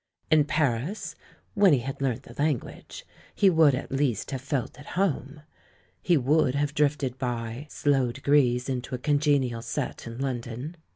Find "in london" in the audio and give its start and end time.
10.07-10.75